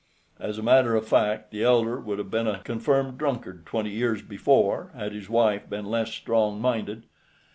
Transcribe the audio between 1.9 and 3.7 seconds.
would have been a confirmed drunkard